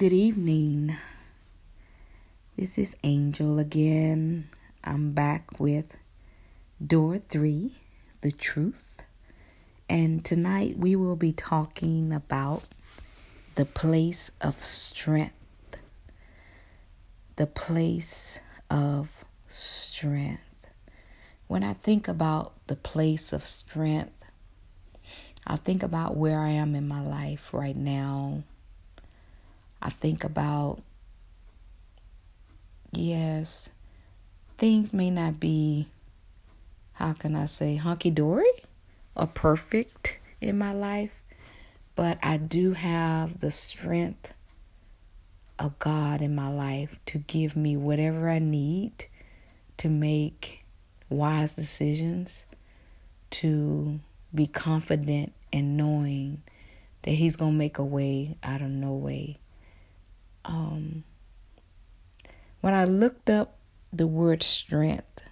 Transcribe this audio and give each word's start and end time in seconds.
Good 0.00 0.14
evening. 0.14 0.96
This 2.56 2.78
is 2.78 2.96
Angel 3.04 3.58
again. 3.58 4.48
I'm 4.82 5.12
back 5.12 5.60
with 5.60 5.98
Door 6.82 7.18
3, 7.18 7.74
The 8.22 8.32
Truth. 8.32 9.02
And 9.90 10.24
tonight 10.24 10.78
we 10.78 10.96
will 10.96 11.16
be 11.16 11.32
talking 11.32 12.14
about 12.14 12.62
the 13.56 13.66
place 13.66 14.30
of 14.40 14.62
strength. 14.62 15.76
The 17.36 17.46
place 17.46 18.40
of 18.70 19.10
strength. 19.48 20.66
When 21.46 21.62
I 21.62 21.74
think 21.74 22.08
about 22.08 22.54
the 22.68 22.76
place 22.76 23.34
of 23.34 23.44
strength, 23.44 24.24
I 25.46 25.56
think 25.56 25.82
about 25.82 26.16
where 26.16 26.40
I 26.40 26.52
am 26.52 26.74
in 26.74 26.88
my 26.88 27.02
life 27.02 27.52
right 27.52 27.76
now 27.76 28.44
I 29.82 29.88
think 29.88 30.24
about, 30.24 30.82
yes, 32.92 33.70
things 34.58 34.92
may 34.92 35.10
not 35.10 35.40
be, 35.40 35.88
how 36.94 37.14
can 37.14 37.34
I 37.34 37.46
say, 37.46 37.76
hunky 37.76 38.10
dory 38.10 38.50
or 39.14 39.26
perfect 39.26 40.18
in 40.40 40.58
my 40.58 40.72
life, 40.72 41.22
but 41.96 42.18
I 42.22 42.36
do 42.36 42.74
have 42.74 43.40
the 43.40 43.50
strength 43.50 44.34
of 45.58 45.78
God 45.78 46.20
in 46.20 46.34
my 46.34 46.48
life 46.48 46.96
to 47.06 47.18
give 47.18 47.56
me 47.56 47.76
whatever 47.76 48.28
I 48.28 48.38
need 48.38 49.06
to 49.78 49.88
make 49.88 50.64
wise 51.08 51.54
decisions, 51.54 52.44
to 53.30 54.00
be 54.34 54.46
confident 54.46 55.32
and 55.52 55.76
knowing 55.76 56.42
that 57.02 57.12
He's 57.12 57.36
going 57.36 57.52
to 57.52 57.58
make 57.58 57.78
a 57.78 57.84
way 57.84 58.36
out 58.42 58.60
of 58.60 58.68
no 58.68 58.92
way 58.92 59.39
um, 60.44 61.04
when 62.60 62.74
I 62.74 62.84
looked 62.84 63.30
up 63.30 63.56
the 63.92 64.06
word 64.06 64.42
strength, 64.42 65.22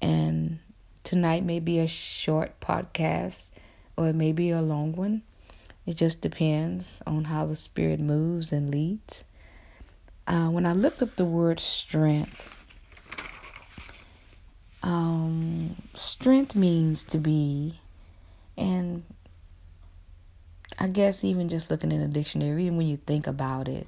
and 0.00 0.58
tonight 1.04 1.44
may 1.44 1.60
be 1.60 1.78
a 1.78 1.86
short 1.86 2.60
podcast 2.60 3.50
or 3.96 4.08
it 4.08 4.14
may 4.14 4.32
be 4.32 4.50
a 4.50 4.62
long 4.62 4.92
one. 4.92 5.22
It 5.86 5.96
just 5.96 6.20
depends 6.20 7.00
on 7.06 7.24
how 7.24 7.46
the 7.46 7.56
Spirit 7.56 8.00
moves 8.00 8.52
and 8.52 8.70
leads. 8.70 9.24
Uh, 10.26 10.48
when 10.48 10.66
I 10.66 10.72
looked 10.72 11.00
up 11.00 11.16
the 11.16 11.24
word 11.24 11.60
strength, 11.60 12.52
um, 14.82 15.76
strength 15.94 16.56
means 16.56 17.04
to 17.04 17.18
be, 17.18 17.78
and 18.56 19.04
I 20.78 20.88
guess 20.88 21.24
even 21.24 21.48
just 21.48 21.70
looking 21.70 21.90
in 21.90 22.02
a 22.02 22.08
dictionary, 22.08 22.64
even 22.64 22.76
when 22.76 22.86
you 22.86 22.98
think 22.98 23.26
about 23.26 23.66
it, 23.66 23.86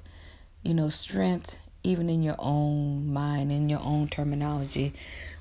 you 0.63 0.73
know, 0.73 0.89
strength, 0.89 1.57
even 1.83 2.09
in 2.09 2.23
your 2.23 2.35
own 2.39 3.13
mind, 3.13 3.51
in 3.51 3.69
your 3.69 3.81
own 3.81 4.07
terminology, 4.07 4.93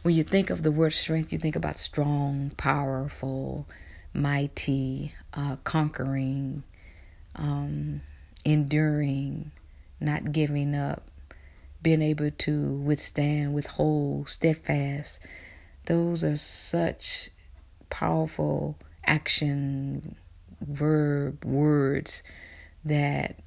when 0.02 0.14
you 0.14 0.24
think 0.24 0.50
of 0.50 0.62
the 0.62 0.70
word 0.70 0.92
strength, 0.92 1.32
you 1.32 1.38
think 1.38 1.56
about 1.56 1.78
strong, 1.78 2.52
powerful, 2.58 3.66
mighty, 4.12 5.14
uh, 5.32 5.56
conquering, 5.64 6.64
um, 7.34 8.02
enduring, 8.44 9.50
not 10.00 10.32
giving 10.32 10.74
up, 10.74 11.02
being 11.82 12.02
able 12.02 12.30
to 12.30 12.72
withstand, 12.72 13.54
withhold, 13.54 14.28
steadfast. 14.28 15.18
Those 15.86 16.22
are 16.22 16.36
such 16.36 17.30
powerful 17.88 18.76
action 19.06 20.16
verb 20.60 21.44
words 21.44 22.22
that 22.84 23.38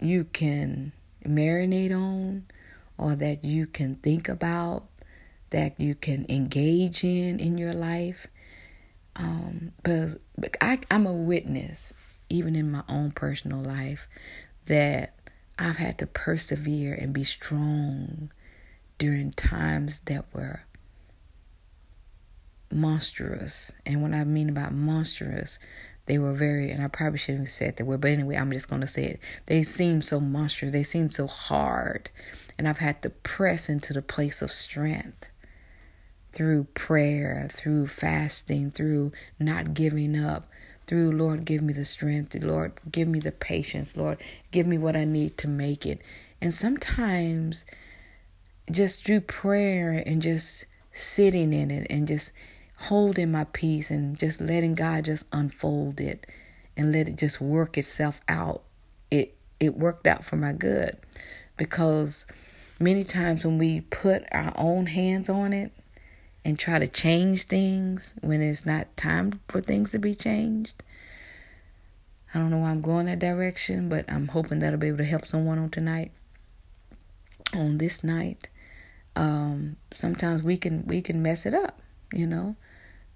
you 0.00 0.24
can 0.24 0.92
marinate 1.24 1.94
on 1.96 2.44
or 2.98 3.14
that 3.14 3.44
you 3.44 3.66
can 3.66 3.96
think 3.96 4.28
about 4.28 4.84
that 5.50 5.78
you 5.78 5.94
can 5.94 6.26
engage 6.28 7.04
in 7.04 7.38
in 7.38 7.58
your 7.58 7.74
life. 7.74 8.26
Um 9.16 9.72
because 9.76 10.18
I, 10.60 10.78
i'm 10.90 11.06
a 11.06 11.12
witness 11.12 11.92
even 12.28 12.56
in 12.56 12.70
my 12.70 12.82
own 12.88 13.10
personal 13.12 13.60
life 13.60 14.08
that 14.66 15.14
i've 15.58 15.76
had 15.76 15.98
to 15.98 16.06
persevere 16.06 16.94
and 16.94 17.12
be 17.12 17.24
strong 17.24 18.30
during 18.98 19.32
times 19.32 20.00
that 20.00 20.24
were 20.32 20.64
monstrous. 22.72 23.72
And 23.86 24.02
what 24.02 24.12
I 24.12 24.24
mean 24.24 24.48
about 24.48 24.72
monstrous, 24.72 25.58
they 26.06 26.18
were 26.18 26.32
very, 26.32 26.70
and 26.70 26.82
I 26.82 26.88
probably 26.88 27.18
shouldn't 27.18 27.48
have 27.48 27.52
said 27.52 27.76
that 27.76 27.84
word, 27.84 28.00
but 28.00 28.10
anyway, 28.10 28.36
I'm 28.36 28.52
just 28.52 28.68
going 28.68 28.80
to 28.80 28.86
say 28.86 29.04
it. 29.04 29.20
They 29.46 29.62
seem 29.62 30.02
so 30.02 30.20
monstrous. 30.20 30.72
They 30.72 30.82
seem 30.82 31.10
so 31.10 31.26
hard. 31.26 32.10
And 32.58 32.68
I've 32.68 32.78
had 32.78 33.02
to 33.02 33.10
press 33.10 33.68
into 33.68 33.92
the 33.92 34.02
place 34.02 34.42
of 34.42 34.50
strength 34.50 35.28
through 36.32 36.64
prayer, 36.74 37.48
through 37.52 37.86
fasting, 37.88 38.70
through 38.70 39.12
not 39.38 39.74
giving 39.74 40.18
up, 40.18 40.46
through 40.86 41.12
Lord, 41.12 41.44
give 41.44 41.62
me 41.62 41.72
the 41.72 41.84
strength. 41.84 42.34
Lord, 42.34 42.72
give 42.90 43.06
me 43.08 43.18
the 43.18 43.32
patience. 43.32 43.96
Lord, 43.96 44.18
give 44.50 44.66
me 44.66 44.78
what 44.78 44.96
I 44.96 45.04
need 45.04 45.38
to 45.38 45.48
make 45.48 45.86
it. 45.86 46.00
And 46.40 46.52
sometimes 46.52 47.64
just 48.70 49.04
through 49.04 49.20
prayer 49.22 50.02
and 50.04 50.22
just 50.22 50.66
sitting 50.92 51.52
in 51.52 51.70
it 51.70 51.86
and 51.90 52.08
just 52.08 52.32
holding 52.82 53.30
my 53.30 53.44
peace 53.44 53.90
and 53.90 54.18
just 54.18 54.40
letting 54.40 54.74
God 54.74 55.04
just 55.04 55.26
unfold 55.32 56.00
it 56.00 56.26
and 56.76 56.92
let 56.92 57.08
it 57.08 57.16
just 57.16 57.40
work 57.40 57.78
itself 57.78 58.20
out. 58.28 58.62
It 59.10 59.36
it 59.60 59.76
worked 59.76 60.06
out 60.06 60.24
for 60.24 60.36
my 60.36 60.52
good 60.52 60.96
because 61.56 62.26
many 62.80 63.04
times 63.04 63.44
when 63.44 63.58
we 63.58 63.80
put 63.80 64.24
our 64.32 64.52
own 64.56 64.86
hands 64.86 65.28
on 65.28 65.52
it 65.52 65.72
and 66.44 66.58
try 66.58 66.78
to 66.78 66.88
change 66.88 67.44
things 67.44 68.14
when 68.20 68.42
it's 68.42 68.66
not 68.66 68.96
time 68.96 69.40
for 69.48 69.60
things 69.60 69.92
to 69.92 69.98
be 69.98 70.14
changed. 70.14 70.82
I 72.34 72.38
don't 72.38 72.50
know 72.50 72.58
why 72.58 72.70
I'm 72.70 72.80
going 72.80 73.06
that 73.06 73.18
direction, 73.18 73.88
but 73.88 74.10
I'm 74.10 74.28
hoping 74.28 74.58
that'll 74.58 74.78
be 74.78 74.88
able 74.88 74.98
to 74.98 75.04
help 75.04 75.26
someone 75.26 75.58
on 75.58 75.70
tonight. 75.70 76.10
On 77.54 77.78
this 77.78 78.02
night. 78.02 78.48
Um, 79.14 79.76
sometimes 79.94 80.42
we 80.42 80.56
can 80.56 80.86
we 80.86 81.02
can 81.02 81.22
mess 81.22 81.44
it 81.44 81.52
up, 81.52 81.80
you 82.12 82.26
know. 82.26 82.56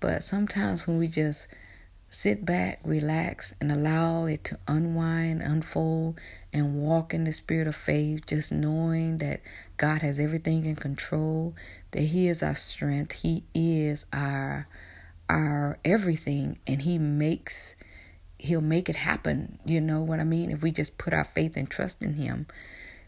But 0.00 0.22
sometimes 0.24 0.86
when 0.86 0.98
we 0.98 1.08
just 1.08 1.48
sit 2.08 2.44
back, 2.44 2.80
relax, 2.84 3.54
and 3.60 3.70
allow 3.70 4.26
it 4.26 4.44
to 4.44 4.58
unwind, 4.68 5.42
unfold, 5.42 6.18
and 6.52 6.76
walk 6.76 7.12
in 7.12 7.24
the 7.24 7.32
spirit 7.32 7.66
of 7.66 7.76
faith, 7.76 8.26
just 8.26 8.52
knowing 8.52 9.18
that 9.18 9.40
God 9.76 10.02
has 10.02 10.20
everything 10.20 10.64
in 10.64 10.76
control, 10.76 11.54
that 11.90 12.02
He 12.02 12.28
is 12.28 12.42
our 12.42 12.54
strength, 12.54 13.12
He 13.22 13.44
is 13.54 14.06
our 14.12 14.66
our 15.28 15.78
everything, 15.84 16.58
and 16.66 16.82
He 16.82 16.98
makes 16.98 17.74
He'll 18.38 18.60
make 18.60 18.88
it 18.88 18.96
happen. 18.96 19.58
You 19.64 19.80
know 19.80 20.02
what 20.02 20.20
I 20.20 20.24
mean? 20.24 20.50
If 20.50 20.62
we 20.62 20.70
just 20.70 20.98
put 20.98 21.12
our 21.12 21.24
faith 21.24 21.56
and 21.56 21.68
trust 21.68 22.02
in 22.02 22.14
Him. 22.14 22.46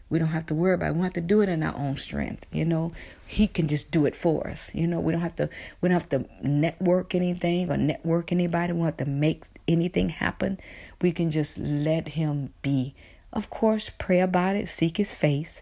We 0.09 0.19
don't 0.19 0.29
have 0.29 0.45
to 0.47 0.55
worry 0.55 0.73
about 0.73 0.87
it. 0.87 0.91
We 0.91 0.95
don't 0.95 1.03
have 1.03 1.13
to 1.13 1.21
do 1.21 1.41
it 1.41 1.49
in 1.49 1.61
our 1.61 1.75
own 1.75 1.97
strength. 1.97 2.47
You 2.51 2.65
know, 2.65 2.91
He 3.27 3.47
can 3.47 3.67
just 3.67 3.91
do 3.91 4.05
it 4.05 4.15
for 4.15 4.47
us. 4.47 4.73
You 4.73 4.87
know, 4.87 4.99
we 4.99 5.11
don't 5.11 5.21
have 5.21 5.35
to 5.37 5.49
we 5.81 5.89
don't 5.89 5.99
have 5.99 6.09
to 6.09 6.25
network 6.41 7.13
anything 7.13 7.71
or 7.71 7.77
network 7.77 8.31
anybody. 8.31 8.73
We 8.73 8.79
don't 8.79 8.85
have 8.85 8.97
to 8.97 9.05
make 9.05 9.45
anything 9.67 10.09
happen. 10.09 10.59
We 11.01 11.11
can 11.11 11.31
just 11.31 11.57
let 11.57 12.09
Him 12.09 12.53
be. 12.61 12.95
Of 13.31 13.49
course, 13.49 13.91
pray 13.97 14.21
about 14.21 14.55
it, 14.55 14.67
seek 14.67 14.97
His 14.97 15.13
face, 15.13 15.61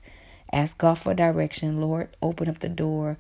ask 0.54 0.78
God 0.78 0.98
for 0.98 1.14
direction. 1.14 1.82
Lord, 1.82 2.16
open 2.22 2.48
up 2.48 2.60
the 2.60 2.70
door 2.70 3.18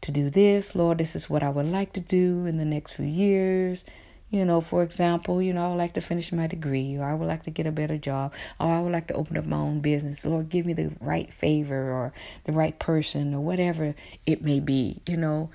to 0.00 0.10
do 0.10 0.30
this. 0.30 0.74
Lord, 0.74 0.98
this 0.98 1.14
is 1.14 1.28
what 1.28 1.42
I 1.42 1.50
would 1.50 1.66
like 1.66 1.92
to 1.92 2.00
do 2.00 2.46
in 2.46 2.56
the 2.56 2.64
next 2.64 2.92
few 2.92 3.04
years. 3.04 3.84
You 4.30 4.44
know, 4.44 4.60
for 4.60 4.84
example, 4.84 5.42
you 5.42 5.52
know, 5.52 5.64
I 5.64 5.68
would 5.68 5.78
like 5.78 5.94
to 5.94 6.00
finish 6.00 6.30
my 6.32 6.46
degree, 6.46 6.96
or 6.96 7.04
I 7.04 7.14
would 7.14 7.26
like 7.26 7.42
to 7.44 7.50
get 7.50 7.66
a 7.66 7.72
better 7.72 7.98
job, 7.98 8.32
or 8.60 8.68
I 8.68 8.80
would 8.80 8.92
like 8.92 9.08
to 9.08 9.14
open 9.14 9.36
up 9.36 9.44
my 9.44 9.56
own 9.56 9.80
business. 9.80 10.24
Lord, 10.24 10.48
give 10.48 10.66
me 10.66 10.72
the 10.72 10.92
right 11.00 11.32
favor 11.34 11.90
or 11.90 12.12
the 12.44 12.52
right 12.52 12.78
person 12.78 13.34
or 13.34 13.40
whatever 13.40 13.94
it 14.26 14.42
may 14.42 14.60
be, 14.60 15.02
you 15.06 15.16
know. 15.16 15.50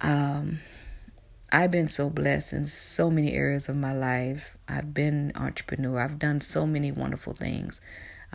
Um, 0.00 0.60
I've 1.50 1.72
been 1.72 1.88
so 1.88 2.08
blessed 2.08 2.52
in 2.52 2.64
so 2.66 3.10
many 3.10 3.32
areas 3.32 3.68
of 3.68 3.76
my 3.76 3.92
life. 3.92 4.56
I've 4.68 4.94
been 4.94 5.32
entrepreneur. 5.34 6.00
I've 6.00 6.18
done 6.20 6.40
so 6.40 6.66
many 6.66 6.92
wonderful 6.92 7.34
things. 7.34 7.80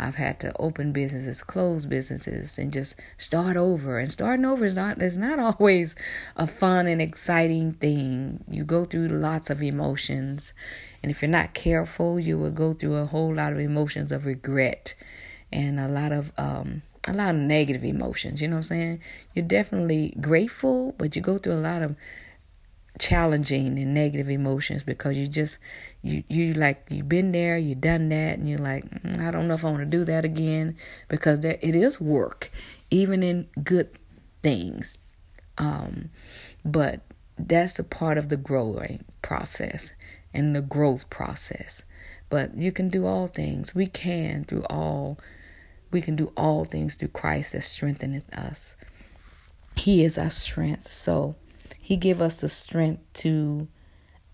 I've 0.02 0.16
had 0.16 0.40
to 0.42 0.52
open 0.60 0.92
businesses, 0.92 1.44
close 1.44 1.86
businesses, 1.86 2.58
and 2.58 2.74
just 2.74 2.96
start 3.18 3.56
over. 3.56 4.00
And 4.00 4.12
starting 4.12 4.46
over 4.46 4.66
is 4.66 4.74
not 4.74 5.02
is 5.02 5.18
not 5.18 5.40
always 5.60 5.96
a 6.36 6.48
fun 6.48 6.88
and 6.88 7.02
exciting 7.02 7.74
thing. 7.74 8.44
You 8.50 8.64
go 8.64 8.86
through 8.86 9.08
lots 9.10 9.50
of 9.50 9.62
emotions, 9.62 10.54
and 11.02 11.12
if 11.12 11.22
you're 11.22 11.30
not 11.30 11.54
careful, 11.54 12.20
you 12.20 12.38
will 12.38 12.52
go 12.52 12.74
through 12.74 12.96
a 12.96 13.06
whole 13.06 13.34
lot 13.34 13.54
of 13.54 13.60
emotions 13.60 14.12
of 14.12 14.26
regret 14.26 14.96
and 15.52 15.80
a 15.80 15.88
lot 15.88 16.12
of 16.12 16.32
um 16.38 16.82
a 17.08 17.14
lot 17.14 17.30
of 17.30 17.36
negative 17.36 17.84
emotions. 17.84 18.42
You 18.42 18.48
know 18.48 18.56
what 18.56 18.60
I'm 18.60 18.64
saying? 18.64 19.00
You're 19.34 19.46
definitely 19.46 20.16
grateful, 20.20 20.94
but 20.98 21.16
you 21.16 21.22
go 21.22 21.38
through 21.38 21.54
a 21.54 21.56
lot 21.56 21.82
of 21.82 21.96
challenging 23.00 23.80
and 23.80 23.94
negative 23.94 24.30
emotions 24.30 24.84
because 24.84 25.18
you 25.18 25.28
just 25.28 25.58
you 26.02 26.24
you 26.28 26.54
like 26.54 26.86
you've 26.90 27.10
been 27.10 27.32
there 27.32 27.58
you've 27.58 27.82
done 27.82 28.10
that 28.10 28.40
and 28.40 28.50
you're 28.50 28.58
like 28.58 28.84
mm, 29.04 29.20
i 29.20 29.30
don't 29.30 29.48
know 29.48 29.54
if 29.54 29.64
i 29.64 29.70
want 29.70 29.80
to 29.80 29.86
do 29.86 30.04
that 30.04 30.26
again 30.26 30.76
because 31.08 31.42
there, 31.42 31.58
it 31.62 31.76
is 31.76 32.02
work 32.02 32.52
even 32.92 33.24
in 33.24 33.48
good 33.64 33.90
things. 34.44 34.98
Um 35.58 36.10
but 36.64 37.02
that's 37.38 37.80
a 37.80 37.84
part 37.84 38.18
of 38.20 38.30
the 38.30 38.38
growing 38.38 39.04
process 39.24 39.94
and 40.34 40.56
the 40.56 40.62
growth 40.62 41.10
process. 41.10 41.82
But 42.30 42.56
you 42.56 42.72
can 42.72 42.88
do 42.90 43.08
all 43.08 43.28
things. 43.28 43.74
We 43.74 43.88
can 43.88 44.44
through 44.44 44.66
all 44.70 45.18
we 45.90 46.02
can 46.02 46.16
do 46.16 46.32
all 46.38 46.64
things 46.64 46.96
through 46.96 47.10
christ 47.10 47.54
that 47.54 47.62
strengtheneth 47.62 48.32
us. 48.34 48.76
He 49.76 50.04
is 50.04 50.18
our 50.18 50.30
strength. 50.30 50.92
So 50.92 51.36
he 51.80 51.96
give 51.96 52.22
us 52.22 52.42
the 52.42 52.50
strength 52.50 53.02
to 53.14 53.68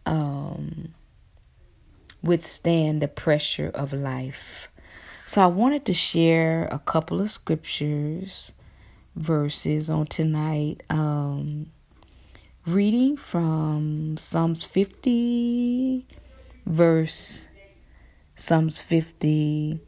um, 0.05 0.93
withstand 2.23 3.01
the 3.01 3.07
pressure 3.07 3.71
of 3.73 3.93
life. 3.93 4.69
So 5.25 5.41
I 5.41 5.47
wanted 5.47 5.85
to 5.85 5.93
share 5.93 6.67
a 6.71 6.79
couple 6.79 7.21
of 7.21 7.29
scriptures, 7.31 8.53
verses 9.15 9.89
on 9.89 10.07
tonight. 10.07 10.83
Um, 10.89 11.67
reading 12.65 13.17
from 13.17 14.17
Psalms 14.17 14.63
50, 14.63 16.05
verse 16.65 17.49
Psalms 18.35 18.79
50, 18.79 19.79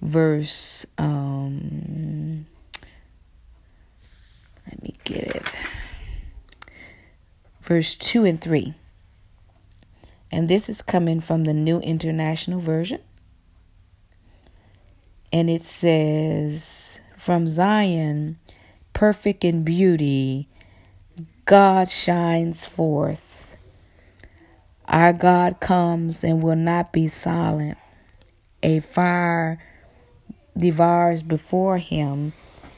verse 0.00 0.86
um, 0.98 2.46
let 4.66 4.82
me 4.82 4.94
get 5.04 5.36
it 5.36 5.52
verse 7.66 7.96
2 7.96 8.24
and 8.24 8.40
3. 8.40 8.74
And 10.36 10.50
this 10.50 10.68
is 10.68 10.82
coming 10.82 11.22
from 11.22 11.44
the 11.44 11.54
New 11.54 11.80
International 11.80 12.60
Version. 12.60 13.00
And 15.32 15.48
it 15.48 15.62
says, 15.62 17.00
From 17.16 17.46
Zion, 17.46 18.36
perfect 18.92 19.46
in 19.46 19.62
beauty, 19.62 20.46
God 21.46 21.88
shines 21.88 22.66
forth. 22.66 23.56
Our 24.86 25.14
God 25.14 25.58
comes 25.58 26.22
and 26.22 26.42
will 26.42 26.54
not 26.54 26.92
be 26.92 27.08
silent. 27.08 27.78
A 28.62 28.80
fire 28.80 29.58
devours 30.54 31.22
before 31.22 31.78
him, 31.78 32.34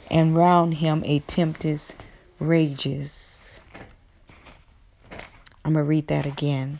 and 0.08 0.36
round 0.36 0.74
him 0.74 1.02
a 1.04 1.18
tempest 1.18 1.96
rages. 2.38 3.60
I'm 5.64 5.72
going 5.72 5.84
to 5.84 5.88
read 5.88 6.06
that 6.06 6.24
again. 6.24 6.78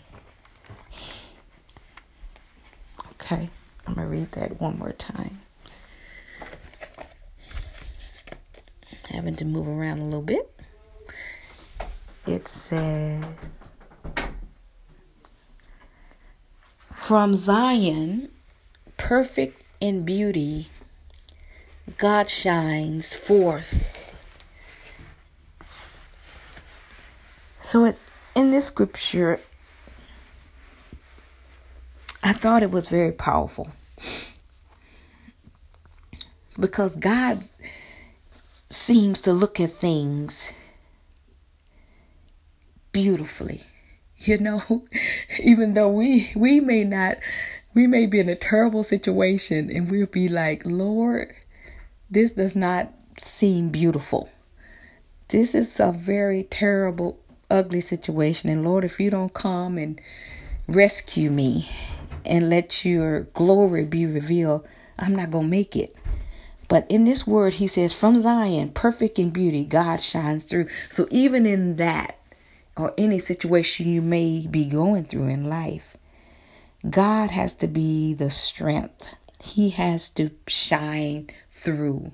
Okay, 3.31 3.51
I'm 3.87 3.93
going 3.93 4.07
to 4.07 4.11
read 4.11 4.33
that 4.33 4.59
one 4.59 4.79
more 4.79 4.93
time. 4.93 5.43
Having 9.11 9.37
to 9.37 9.45
move 9.45 9.69
around 9.69 9.99
a 9.99 10.05
little 10.05 10.23
bit. 10.23 10.51
It 12.27 12.49
says, 12.49 13.71
From 16.91 17.35
Zion, 17.35 18.31
perfect 18.97 19.63
in 19.79 20.07
beauty, 20.07 20.69
God 21.99 22.31
shines 22.31 23.13
forth. 23.13 24.27
So 27.61 27.85
it's 27.85 28.09
in 28.35 28.53
this 28.53 28.65
scripture, 28.65 29.41
I 32.29 32.35
thought 32.35 32.63
it 32.63 32.71
was 32.71 32.91
very 32.91 33.13
powerful 33.13 33.69
because 36.61 36.95
God 36.95 37.43
seems 38.69 39.23
to 39.23 39.33
look 39.33 39.59
at 39.59 39.71
things 39.71 40.53
beautifully. 42.93 43.63
You 44.19 44.37
know, 44.37 44.85
even 45.41 45.73
though 45.73 45.89
we 45.89 46.31
we 46.37 46.61
may 46.61 46.85
not 46.85 47.17
we 47.73 47.87
may 47.87 48.05
be 48.05 48.21
in 48.21 48.29
a 48.29 48.37
terrible 48.37 48.83
situation 48.83 49.71
and 49.75 49.91
we'll 49.91 50.05
be 50.05 50.29
like, 50.29 50.61
"Lord, 50.67 51.33
this 52.11 52.33
does 52.33 52.55
not 52.55 52.93
seem 53.17 53.71
beautiful. 53.71 54.29
This 55.29 55.55
is 55.55 55.81
a 55.81 55.93
very 55.93 56.43
terrible 56.43 57.21
ugly 57.51 57.81
situation. 57.81 58.51
And 58.51 58.65
Lord, 58.65 58.85
if 58.85 59.01
you 59.01 59.09
don't 59.09 59.33
come 59.33 59.79
and 59.79 59.99
rescue 60.67 61.31
me 61.31 61.71
and 62.25 62.51
let 62.51 62.85
your 62.85 63.23
glory 63.35 63.85
be 63.85 64.07
revealed, 64.07 64.67
I'm 64.99 65.15
not 65.15 65.31
going 65.31 65.45
to 65.45 65.51
make 65.51 65.77
it. 65.77 65.95
But 66.69 66.87
in 66.91 67.05
this 67.05 67.27
word, 67.27 67.55
he 67.55 67.67
says, 67.67 67.93
from 67.93 68.21
Zion, 68.21 68.71
perfect 68.71 69.19
in 69.19 69.31
beauty, 69.31 69.65
God 69.65 70.03
shines 70.03 70.45
through. 70.45 70.67
So 70.91 71.09
even 71.11 71.47
in 71.47 71.77
that, 71.77 72.19
or 72.77 72.93
any 72.97 73.19
situation 73.19 73.89
you 73.89 74.03
may 74.03 74.47
be 74.47 74.67
going 74.67 75.05
through 75.05 75.29
in 75.29 75.49
life, 75.49 75.97
God 76.89 77.31
has 77.31 77.55
to 77.57 77.67
be 77.67 78.15
the 78.15 78.31
strength. 78.31 79.17
He 79.43 79.71
has 79.71 80.11
to 80.11 80.31
shine 80.47 81.29
through. 81.51 82.13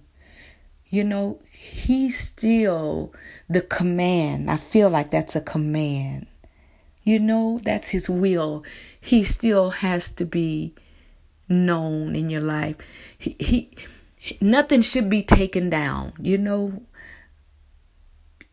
You 0.88 1.04
know, 1.04 1.40
He's 1.50 2.18
still 2.18 3.12
the 3.48 3.60
command. 3.60 4.50
I 4.50 4.56
feel 4.56 4.88
like 4.88 5.10
that's 5.10 5.36
a 5.36 5.40
command. 5.40 6.26
You 7.04 7.18
know, 7.20 7.58
that's 7.62 7.88
his 7.88 8.08
will. 8.08 8.64
He 9.00 9.24
still 9.24 9.70
has 9.70 10.10
to 10.12 10.24
be 10.24 10.74
known 11.48 12.16
in 12.16 12.30
your 12.30 12.40
life. 12.40 12.76
He, 13.16 13.36
he 13.38 13.70
nothing 14.40 14.82
should 14.82 15.10
be 15.10 15.22
taken 15.22 15.70
down. 15.70 16.12
You 16.18 16.38
know, 16.38 16.82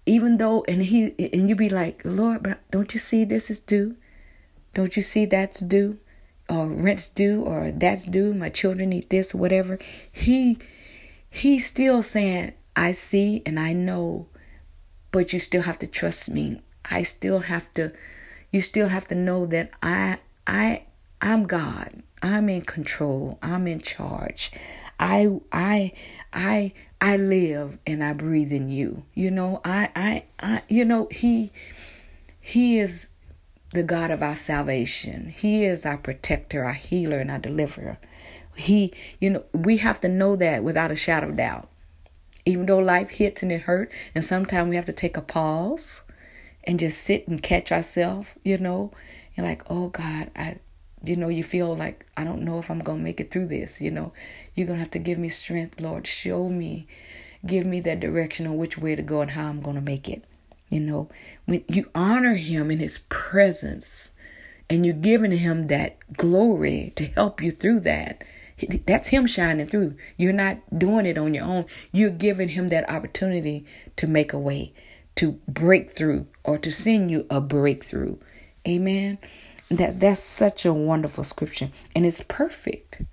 even 0.06 0.38
though 0.38 0.66
and 0.68 0.84
he 0.84 1.16
and 1.34 1.48
you 1.48 1.56
be 1.56 1.70
like, 1.70 2.02
Lord, 2.04 2.44
but 2.44 2.60
don't 2.72 2.94
you 2.94 3.00
see 3.00 3.24
this 3.24 3.50
is 3.50 3.60
due? 3.60 3.96
Don't 4.74 4.96
you 4.96 5.02
see 5.02 5.26
that's 5.26 5.62
due? 5.62 6.00
Or 6.50 6.68
rent's 6.68 7.08
due 7.08 7.44
or 7.44 7.72
that's 7.72 8.04
due, 8.04 8.34
my 8.34 8.50
children 8.50 8.90
need 8.90 9.10
this 9.10 9.34
or 9.34 9.38
whatever. 9.38 9.80
He 10.12 10.58
he's 11.30 11.66
still 11.66 12.04
saying, 12.04 12.52
I 12.76 12.92
see 12.92 13.42
and 13.46 13.58
I 13.58 13.72
know 13.72 14.28
but 15.12 15.34
you 15.34 15.40
still 15.40 15.64
have 15.64 15.78
to 15.80 15.88
trust 15.88 16.30
me. 16.30 16.62
I 16.90 17.04
still 17.04 17.40
have 17.42 17.74
to 17.76 17.92
you 18.52 18.62
still 18.62 18.90
have 18.90 19.08
to 19.08 19.16
know 19.16 19.46
that 19.48 19.72
I 19.82 20.20
I 20.46 20.84
I'm 21.22 21.46
God. 21.46 22.04
I'm 22.22 22.50
in 22.50 22.62
control. 22.62 23.40
I'm 23.42 23.68
in 23.68 23.80
charge. 23.80 24.52
I 25.00 25.40
I 25.52 25.94
I 26.34 26.74
I 27.00 27.18
live 27.18 27.80
and 27.88 28.04
I 28.04 28.14
breathe 28.14 28.52
in 28.52 28.70
you. 28.70 29.04
You 29.14 29.32
know, 29.32 29.62
I 29.64 29.90
I 29.96 30.24
I 30.40 30.62
you 30.68 30.86
know, 30.86 31.08
he 31.12 31.52
he 32.40 32.80
is 32.80 33.08
the 33.74 33.84
God 33.84 34.12
of 34.12 34.22
our 34.22 34.36
salvation. 34.36 35.30
He 35.30 35.64
is 35.64 35.86
our 35.86 35.98
protector, 35.98 36.66
our 36.66 36.74
healer 36.74 37.20
and 37.20 37.32
our 37.32 37.40
deliverer. 37.40 37.98
He, 38.56 38.94
you 39.22 39.30
know, 39.30 39.46
we 39.54 39.78
have 39.78 40.02
to 40.02 40.10
know 40.10 40.36
that 40.36 40.62
without 40.62 40.92
a 40.92 40.96
shadow 40.96 41.30
of 41.30 41.38
doubt 41.38 41.70
even 42.46 42.66
though 42.66 42.80
life 42.80 43.12
hits 43.12 43.44
and 43.44 43.52
it 43.52 43.62
hurt 43.62 43.92
and 44.16 44.24
sometimes 44.24 44.70
we 44.70 44.76
have 44.76 44.86
to 44.86 44.94
take 44.94 45.18
a 45.18 45.22
pause 45.22 46.02
and 46.64 46.80
just 46.80 47.02
sit 47.02 47.28
and 47.28 47.42
catch 47.42 47.72
ourselves 47.72 48.30
you 48.44 48.58
know? 48.58 48.92
And 49.38 49.46
like 49.46 49.64
oh 49.70 49.90
god 49.90 50.32
i 50.36 50.60
you 51.04 51.16
know 51.16 51.30
you 51.30 51.44
feel 51.44 51.76
like 51.76 52.06
i 52.16 52.24
don't 52.24 52.44
know 52.44 52.60
if 52.60 52.70
i'm 52.70 52.80
gonna 52.80 53.02
make 53.02 53.20
it 53.20 53.32
through 53.32 53.48
this 53.48 53.82
you 53.82 53.92
know? 53.92 54.14
You're 54.56 54.68
gonna 54.68 54.80
have 54.80 54.92
to 54.92 55.00
give 55.00 55.18
me 55.18 55.30
strength 55.30 55.82
lord. 55.82 56.08
Show 56.08 56.50
me. 56.50 56.88
Give 57.46 57.66
me 57.66 57.80
that 57.82 58.00
direction 58.00 58.46
on 58.46 58.58
which 58.58 58.78
way 58.78 58.96
to 58.96 59.02
go 59.02 59.22
and 59.22 59.32
how 59.32 59.48
i'm 59.48 59.62
gonna 59.62 59.82
make 59.82 60.10
it 60.10 60.26
you 60.70 60.80
know? 60.80 61.10
When 61.46 61.64
you 61.68 61.90
honor 61.94 62.36
him 62.36 62.72
in 62.72 62.80
his 62.80 63.00
presence 63.10 64.14
and 64.70 64.86
you're 64.86 64.96
giving 64.96 65.32
him 65.32 65.64
that 65.64 65.98
glory 66.16 66.94
to 66.96 67.06
help 67.08 67.42
you 67.42 67.52
through 67.52 67.82
that 67.82 68.24
that's 68.86 69.10
him 69.10 69.28
shining 69.28 69.66
through. 69.66 69.96
You're 70.18 70.34
not 70.34 70.58
doing 70.78 71.06
it 71.06 71.18
on 71.18 71.34
your 71.34 71.46
own. 71.46 71.66
You're 71.92 72.10
giving 72.10 72.50
him 72.50 72.70
that 72.70 72.90
opportunity 72.90 73.66
to 73.98 74.08
make 74.08 74.34
a 74.34 74.40
way, 74.40 74.74
to 75.16 75.40
break 75.48 75.92
through, 75.92 76.28
or 76.44 76.58
to 76.58 76.72
send 76.72 77.12
you 77.12 77.26
a 77.30 77.42
breakthrough. 77.42 78.18
Amen. 78.68 79.18
That 79.70 80.00
that's 80.00 80.22
such 80.22 80.66
a 80.66 80.74
wonderful 80.74 81.24
scripture. 81.24 81.70
And 81.96 82.06
it's 82.06 82.22
perfect. 82.22 83.04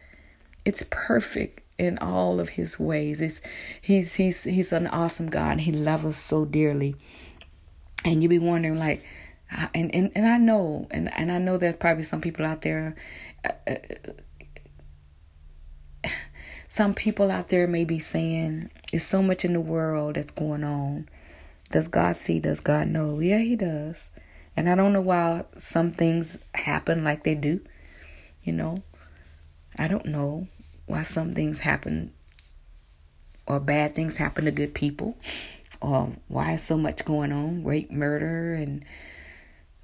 It's 0.64 0.85
perfect 0.90 1.61
in 1.78 1.99
all 1.99 2.40
of 2.40 2.50
his 2.50 2.78
ways. 2.78 3.21
It's 3.21 3.40
he's 3.81 4.14
he's 4.14 4.45
he's 4.45 4.73
an 4.73 4.87
awesome 4.88 5.31
God. 5.31 5.61
He 5.61 5.73
loves 5.73 6.05
us 6.05 6.17
so 6.17 6.45
dearly. 6.45 6.97
And 8.05 8.23
you 8.23 8.28
be 8.28 8.38
wondering 8.38 8.78
like 8.78 9.05
and, 9.75 9.95
and 9.95 10.11
and 10.14 10.26
I 10.26 10.38
know 10.38 10.87
and 10.90 11.12
and 11.14 11.33
I 11.33 11.38
know 11.38 11.57
there's 11.57 11.76
probably 11.76 12.05
some 12.05 12.21
people 12.21 12.45
out 12.45 12.62
there 12.62 12.97
uh, 13.45 13.52
uh 13.67 13.76
some 16.71 16.93
people 16.93 17.31
out 17.31 17.49
there 17.49 17.67
may 17.67 17.85
be 17.85 17.99
saying, 17.99 18.71
There's 18.93 19.02
so 19.02 19.23
much 19.23 19.43
in 19.45 19.55
the 19.55 19.61
world 19.61 20.17
that's 20.17 20.31
going 20.31 20.62
on. 20.62 21.09
Does 21.71 21.89
God 21.89 22.17
see? 22.17 22.41
Does 22.41 22.61
God 22.61 22.89
know? 22.89 23.21
Yeah, 23.21 23.39
He 23.39 23.57
does. 23.57 24.11
And 24.57 24.69
I 24.69 24.75
don't 24.75 24.93
know 24.93 25.01
why 25.01 25.45
some 25.57 25.91
things 25.91 26.45
happen 26.55 27.05
like 27.05 27.25
they 27.25 27.35
do. 27.35 27.61
You 28.43 28.53
know, 28.53 28.83
I 29.79 29.89
don't 29.89 30.07
know 30.07 30.49
why 30.87 31.03
some 31.03 31.35
things 31.35 31.61
happen 31.61 32.13
or 33.47 33.61
bad 33.61 33.95
things 33.95 34.17
happen 34.17 34.47
to 34.47 34.51
good 34.51 34.75
people 34.75 35.17
or 35.81 36.13
why 36.29 36.53
is 36.53 36.63
so 36.63 36.77
much 36.77 37.05
going 37.05 37.33
on 37.33 37.65
rape, 37.65 37.91
murder, 37.91 38.55
and 38.55 38.85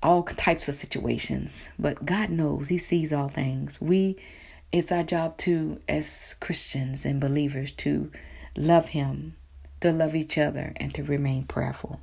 all 0.02 0.22
types 0.22 0.68
of 0.68 0.74
situations. 0.74 1.70
But 1.78 2.04
God 2.04 2.30
knows, 2.30 2.68
He 2.68 2.78
sees 2.78 3.12
all 3.12 3.28
things. 3.28 3.80
We, 3.80 4.16
it's 4.72 4.92
our 4.92 5.02
job 5.02 5.36
to, 5.38 5.80
as 5.88 6.34
Christians 6.40 7.04
and 7.04 7.20
believers, 7.20 7.72
to 7.72 8.10
love 8.56 8.88
Him, 8.88 9.36
to 9.84 9.92
love 9.92 10.14
each 10.14 10.36
other, 10.38 10.72
and 10.76 10.94
to 10.94 11.02
remain 11.02 11.44
prayerful. 11.44 12.00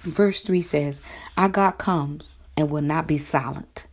Verse 0.00 0.42
3 0.42 0.62
says, 0.62 1.00
Our 1.36 1.48
God 1.48 1.72
comes 1.72 2.44
and 2.56 2.70
will 2.70 2.82
not 2.82 3.06
be 3.06 3.18
silent. 3.18 3.86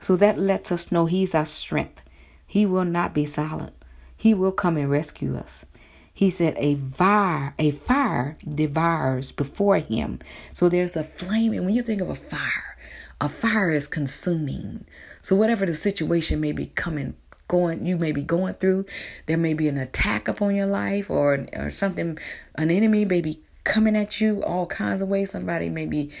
So 0.00 0.16
that 0.16 0.38
lets 0.38 0.72
us 0.72 0.90
know 0.90 1.06
He's 1.06 1.34
our 1.34 1.46
strength. 1.46 2.02
He 2.46 2.66
will 2.66 2.84
not 2.84 3.14
be 3.14 3.26
silent. 3.26 3.74
He 4.16 4.34
will 4.34 4.52
come 4.52 4.76
and 4.76 4.90
rescue 4.90 5.36
us. 5.36 5.64
He 6.12 6.28
said, 6.28 6.54
a 6.58 6.74
fire, 6.74 7.54
a 7.58 7.70
fire 7.70 8.36
devours 8.46 9.32
before 9.32 9.78
him. 9.78 10.18
So 10.52 10.68
there's 10.68 10.96
a 10.96 11.04
flame. 11.04 11.52
And 11.54 11.64
when 11.64 11.74
you 11.74 11.82
think 11.82 12.02
of 12.02 12.10
a 12.10 12.14
fire, 12.14 12.76
a 13.20 13.28
fire 13.28 13.70
is 13.70 13.86
consuming. 13.86 14.84
So 15.22 15.34
whatever 15.34 15.64
the 15.64 15.74
situation 15.74 16.40
may 16.40 16.52
be 16.52 16.66
coming, 16.66 17.14
going, 17.50 17.84
you 17.84 17.98
may 17.98 18.12
be 18.12 18.22
going 18.22 18.54
through, 18.54 18.86
there 19.26 19.36
may 19.36 19.52
be 19.52 19.66
an 19.66 19.76
attack 19.76 20.28
upon 20.28 20.54
your 20.54 20.66
life 20.66 21.10
or, 21.10 21.46
or 21.52 21.68
something, 21.70 22.16
an 22.54 22.70
enemy 22.70 23.04
may 23.04 23.20
be 23.20 23.40
coming 23.64 23.96
at 23.96 24.20
you 24.20 24.42
all 24.44 24.66
kinds 24.66 25.02
of 25.02 25.08
ways. 25.08 25.32
Somebody 25.32 25.68
may 25.68 25.84
be 25.84 26.12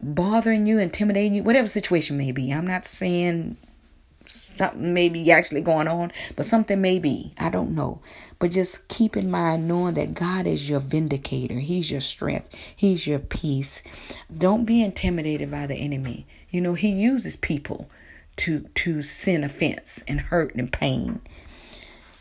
bothering 0.00 0.66
you, 0.66 0.78
intimidating 0.78 1.34
you, 1.34 1.42
whatever 1.42 1.66
situation 1.66 2.16
may 2.16 2.30
be. 2.30 2.52
I'm 2.52 2.66
not 2.66 2.86
saying 2.86 3.56
something 4.24 4.94
may 4.94 5.08
be 5.08 5.30
actually 5.32 5.60
going 5.60 5.88
on, 5.88 6.12
but 6.36 6.46
something 6.46 6.80
may 6.80 7.00
be. 7.00 7.32
I 7.36 7.50
don't 7.50 7.74
know. 7.74 8.00
But 8.38 8.52
just 8.52 8.86
keep 8.86 9.16
in 9.16 9.28
mind 9.28 9.66
knowing 9.66 9.94
that 9.94 10.14
God 10.14 10.46
is 10.46 10.70
your 10.70 10.80
vindicator. 10.80 11.58
He's 11.58 11.90
your 11.90 12.00
strength. 12.00 12.54
He's 12.76 13.08
your 13.08 13.18
peace. 13.18 13.82
Don't 14.36 14.64
be 14.64 14.82
intimidated 14.82 15.50
by 15.50 15.66
the 15.66 15.74
enemy. 15.74 16.26
You 16.48 16.60
know, 16.60 16.74
he 16.74 16.90
uses 16.90 17.36
people 17.36 17.90
to 18.40 18.60
to 18.74 19.02
send 19.02 19.44
offense 19.44 20.02
and 20.08 20.20
hurt 20.20 20.54
and 20.54 20.72
pain. 20.72 21.20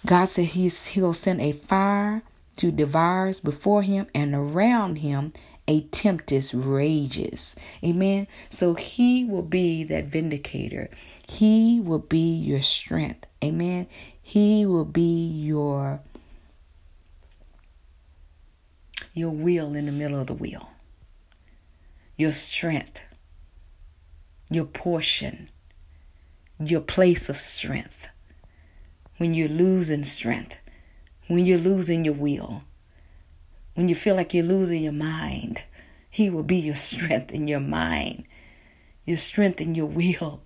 God 0.05 0.25
said 0.25 0.45
he's 0.45 0.87
he'll 0.87 1.13
send 1.13 1.41
a 1.41 1.53
fire 1.53 2.23
to 2.57 2.71
devour 2.71 3.33
before 3.43 3.83
him 3.83 4.07
and 4.13 4.35
around 4.35 4.97
him 4.97 5.31
a 5.67 5.81
tempest 5.81 6.53
rages. 6.53 7.55
Amen. 7.83 8.27
So 8.49 8.73
he 8.73 9.23
will 9.23 9.43
be 9.43 9.83
that 9.85 10.05
vindicator. 10.05 10.89
He 11.27 11.79
will 11.79 11.99
be 11.99 12.35
your 12.35 12.61
strength. 12.61 13.25
Amen. 13.43 13.87
He 14.21 14.65
will 14.65 14.85
be 14.85 15.27
your 15.27 16.01
your 19.13 19.31
wheel 19.31 19.73
in 19.75 19.85
the 19.85 19.91
middle 19.91 20.19
of 20.19 20.27
the 20.27 20.33
wheel. 20.33 20.69
Your 22.17 22.31
strength. 22.31 23.05
Your 24.49 24.65
portion. 24.65 25.49
Your 26.59 26.81
place 26.81 27.29
of 27.29 27.37
strength. 27.37 28.09
When 29.17 29.33
you're 29.33 29.47
losing 29.49 30.03
strength. 30.03 30.57
When 31.27 31.45
you're 31.45 31.57
losing 31.59 32.05
your 32.05 32.15
will 32.15 32.63
when 33.79 33.87
you 33.87 33.95
feel 33.95 34.17
like 34.17 34.33
you're 34.33 34.43
losing 34.43 34.83
your 34.83 34.91
mind, 34.91 35.63
He 36.09 36.29
will 36.29 36.43
be 36.43 36.57
your 36.57 36.75
strength 36.89 37.31
in 37.31 37.47
your 37.47 37.61
mind, 37.61 38.25
your 39.05 39.15
strength 39.15 39.61
in 39.61 39.73
your 39.73 39.85
will, 39.85 40.41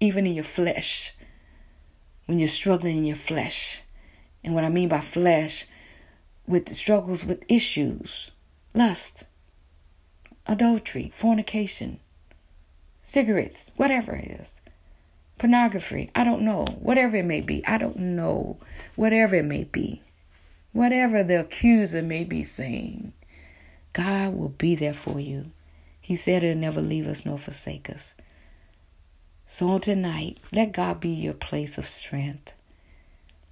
even 0.00 0.26
in 0.26 0.34
your 0.34 0.44
flesh. 0.44 1.14
When 2.26 2.38
you're 2.38 2.46
struggling 2.46 2.98
in 2.98 3.06
your 3.06 3.16
flesh. 3.16 3.84
And 4.42 4.54
what 4.54 4.64
I 4.64 4.68
mean 4.68 4.90
by 4.90 5.00
flesh, 5.00 5.64
with 6.46 6.74
struggles 6.74 7.24
with 7.24 7.42
issues, 7.48 8.30
lust, 8.74 9.24
adultery, 10.46 11.10
fornication, 11.16 12.00
cigarettes, 13.02 13.70
whatever 13.76 14.14
it 14.14 14.30
is, 14.30 14.60
pornography, 15.38 16.10
I 16.14 16.24
don't 16.24 16.42
know, 16.42 16.64
whatever 16.78 17.16
it 17.16 17.24
may 17.24 17.40
be, 17.40 17.66
I 17.66 17.78
don't 17.78 17.96
know, 17.96 18.58
whatever 18.96 19.36
it 19.36 19.44
may 19.44 19.64
be. 19.64 20.02
Whatever 20.72 21.22
the 21.22 21.40
accuser 21.40 22.02
may 22.02 22.24
be 22.24 22.42
saying, 22.42 23.12
God 23.92 24.34
will 24.34 24.48
be 24.48 24.74
there 24.74 24.94
for 24.94 25.20
you. 25.20 25.52
He 26.00 26.16
said 26.16 26.42
he'll 26.42 26.56
never 26.56 26.80
leave 26.80 27.06
us 27.06 27.24
nor 27.24 27.38
forsake 27.38 27.88
us. 27.88 28.14
So 29.46 29.68
on 29.68 29.80
tonight, 29.80 30.38
let 30.52 30.72
God 30.72 31.00
be 31.00 31.10
your 31.10 31.34
place 31.34 31.78
of 31.78 31.86
strength. 31.86 32.54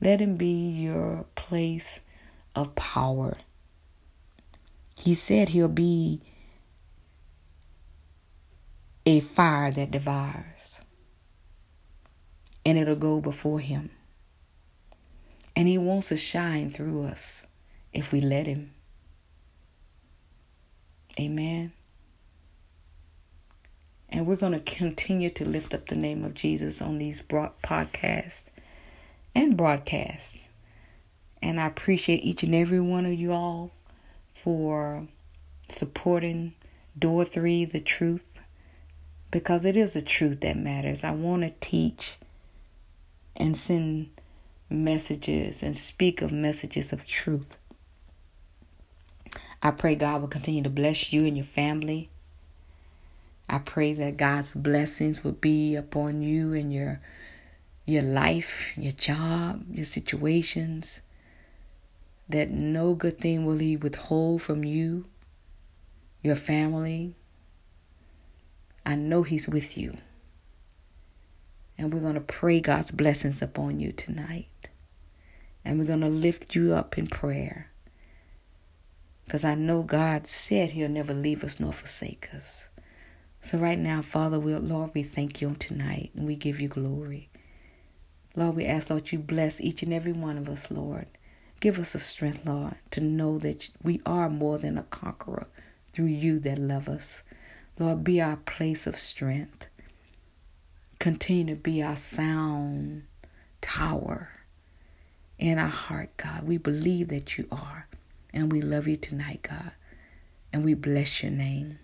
Let 0.00 0.20
him 0.20 0.36
be 0.36 0.68
your 0.70 1.26
place 1.36 2.00
of 2.56 2.74
power. 2.74 3.36
He 4.96 5.14
said 5.14 5.50
he'll 5.50 5.68
be 5.68 6.20
a 9.06 9.20
fire 9.20 9.70
that 9.70 9.90
devours, 9.90 10.71
and 12.64 12.78
it'll 12.78 12.96
go 12.96 13.20
before 13.20 13.60
him. 13.60 13.90
And 15.54 15.68
He 15.68 15.78
wants 15.78 16.08
to 16.08 16.16
shine 16.16 16.70
through 16.70 17.04
us 17.04 17.46
if 17.92 18.12
we 18.12 18.20
let 18.20 18.46
Him. 18.46 18.72
Amen. 21.20 21.72
And 24.08 24.26
we're 24.26 24.36
going 24.36 24.52
to 24.52 24.60
continue 24.60 25.30
to 25.30 25.44
lift 25.44 25.74
up 25.74 25.88
the 25.88 25.94
name 25.94 26.24
of 26.24 26.34
Jesus 26.34 26.82
on 26.82 26.98
these 26.98 27.22
podcasts 27.22 28.46
and 29.34 29.56
broadcasts. 29.56 30.48
And 31.40 31.60
I 31.60 31.66
appreciate 31.66 32.22
each 32.22 32.42
and 32.42 32.54
every 32.54 32.80
one 32.80 33.06
of 33.06 33.12
you 33.12 33.32
all 33.32 33.72
for 34.34 35.06
supporting 35.68 36.54
Door 36.98 37.24
3, 37.26 37.64
the 37.64 37.80
truth, 37.80 38.24
because 39.30 39.64
it 39.64 39.76
is 39.76 39.94
the 39.94 40.02
truth 40.02 40.40
that 40.40 40.58
matters. 40.58 41.04
I 41.04 41.12
want 41.12 41.42
to 41.42 41.52
teach 41.60 42.18
and 43.36 43.56
send 43.56 44.10
messages 44.68 45.62
and 45.62 45.76
speak 45.76 46.22
of 46.22 46.32
messages 46.32 46.92
of 46.92 47.06
truth. 47.06 47.56
I 49.62 49.70
pray 49.70 49.94
God 49.94 50.20
will 50.20 50.28
continue 50.28 50.62
to 50.62 50.70
bless 50.70 51.12
you 51.12 51.24
and 51.24 51.36
your 51.36 51.46
family. 51.46 52.10
I 53.48 53.58
pray 53.58 53.92
that 53.94 54.16
God's 54.16 54.54
blessings 54.54 55.22
will 55.22 55.32
be 55.32 55.76
upon 55.76 56.22
you 56.22 56.52
and 56.52 56.72
your 56.72 57.00
your 57.84 58.02
life, 58.02 58.72
your 58.76 58.92
job, 58.92 59.64
your 59.70 59.84
situations. 59.84 61.02
That 62.28 62.50
no 62.50 62.94
good 62.94 63.20
thing 63.20 63.44
will 63.44 63.58
He 63.58 63.76
withhold 63.76 64.42
from 64.42 64.64
you, 64.64 65.04
your 66.22 66.36
family. 66.36 67.14
I 68.86 68.94
know 68.94 69.22
He's 69.22 69.48
with 69.48 69.76
you. 69.76 69.96
And 71.78 71.92
we're 71.92 72.00
going 72.00 72.14
to 72.14 72.20
pray 72.20 72.60
God's 72.60 72.90
blessings 72.90 73.42
upon 73.42 73.80
you 73.80 73.92
tonight. 73.92 74.70
And 75.64 75.78
we're 75.78 75.86
going 75.86 76.00
to 76.00 76.08
lift 76.08 76.54
you 76.54 76.74
up 76.74 76.98
in 76.98 77.06
prayer. 77.06 77.70
Because 79.24 79.44
I 79.44 79.54
know 79.54 79.82
God 79.82 80.26
said 80.26 80.70
He'll 80.72 80.88
never 80.88 81.14
leave 81.14 81.42
us 81.42 81.58
nor 81.58 81.72
forsake 81.72 82.28
us. 82.34 82.68
So, 83.40 83.58
right 83.58 83.78
now, 83.78 84.02
Father, 84.02 84.38
we, 84.38 84.54
Lord, 84.54 84.90
we 84.94 85.02
thank 85.02 85.40
you 85.40 85.56
tonight 85.58 86.10
and 86.14 86.26
we 86.26 86.36
give 86.36 86.60
you 86.60 86.68
glory. 86.68 87.28
Lord, 88.36 88.56
we 88.56 88.64
ask, 88.64 88.88
Lord, 88.88 89.10
you 89.10 89.18
bless 89.18 89.60
each 89.60 89.82
and 89.82 89.92
every 89.92 90.12
one 90.12 90.38
of 90.38 90.48
us, 90.48 90.70
Lord. 90.70 91.06
Give 91.60 91.78
us 91.78 91.92
the 91.92 91.98
strength, 91.98 92.46
Lord, 92.46 92.76
to 92.92 93.00
know 93.00 93.38
that 93.38 93.70
we 93.82 94.00
are 94.06 94.28
more 94.28 94.58
than 94.58 94.78
a 94.78 94.82
conqueror 94.84 95.46
through 95.92 96.06
you 96.06 96.38
that 96.40 96.58
love 96.58 96.88
us. 96.88 97.22
Lord, 97.78 98.04
be 98.04 98.20
our 98.20 98.36
place 98.36 98.86
of 98.86 98.96
strength. 98.96 99.66
Continue 101.02 101.56
to 101.56 101.60
be 101.60 101.82
our 101.82 101.96
sound 101.96 103.02
tower 103.60 104.28
in 105.36 105.58
our 105.58 105.66
heart, 105.66 106.16
God. 106.16 106.44
We 106.44 106.58
believe 106.58 107.08
that 107.08 107.36
you 107.36 107.48
are. 107.50 107.88
And 108.32 108.52
we 108.52 108.60
love 108.60 108.86
you 108.86 108.96
tonight, 108.96 109.40
God. 109.42 109.72
And 110.52 110.64
we 110.64 110.74
bless 110.74 111.24
your 111.24 111.32
name. 111.32 111.80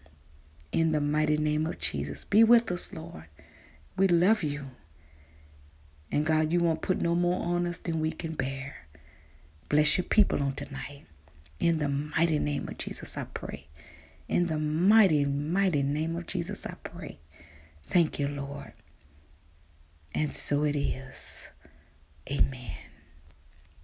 In 0.71 0.93
the 0.93 1.01
mighty 1.01 1.37
name 1.37 1.67
of 1.67 1.81
Jesus. 1.81 2.25
Be 2.25 2.45
with 2.45 2.71
us, 2.71 2.93
Lord. 2.93 3.25
We 3.97 4.07
love 4.07 4.45
you. 4.45 4.67
And 6.13 6.25
God, 6.25 6.53
you 6.53 6.61
won't 6.61 6.81
put 6.81 7.01
no 7.01 7.17
more 7.17 7.45
on 7.45 7.67
us 7.67 7.79
than 7.79 7.99
we 7.99 8.13
can 8.13 8.35
bear. 8.35 8.87
Bless 9.69 9.99
your 9.99 10.05
people 10.05 10.41
on 10.41 10.53
tonight. 10.53 11.07
In 11.59 11.79
the 11.79 11.89
mighty 11.89 12.39
name 12.39 12.69
of 12.69 12.79
Jesus, 12.79 13.19
I 13.19 13.25
pray. 13.25 13.67
In 14.29 14.47
the 14.47 14.59
mighty, 14.59 15.25
mighty 15.25 15.83
name 15.83 16.15
of 16.15 16.29
Jesus, 16.29 16.65
I 16.65 16.77
pray. 16.85 17.19
Thank 17.85 18.21
you, 18.21 18.29
Lord. 18.29 18.75
And 20.15 20.33
so 20.33 20.65
it 20.65 20.77
is. 20.77 21.51
Amen. 22.31 22.77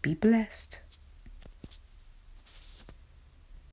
Be 0.03 0.15
blessed. 0.15 0.81